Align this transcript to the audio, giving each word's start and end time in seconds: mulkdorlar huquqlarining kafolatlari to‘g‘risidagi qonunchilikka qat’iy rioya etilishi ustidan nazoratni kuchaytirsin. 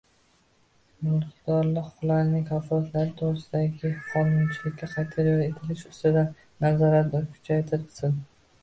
mulkdorlar 1.09 1.83
huquqlarining 1.89 2.47
kafolatlari 2.47 3.13
to‘g‘risidagi 3.21 3.93
qonunchilikka 4.15 4.91
qat’iy 4.97 5.29
rioya 5.31 5.49
etilishi 5.53 5.95
ustidan 5.95 6.35
nazoratni 6.67 7.25
kuchaytirsin. 7.31 8.21